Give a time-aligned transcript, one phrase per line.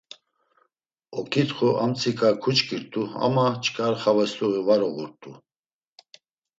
[1.17, 5.31] Oǩit̆xu amtsika kuçǩirt̆u ama ç̌kar xavesluği var uğurt̆t̆u.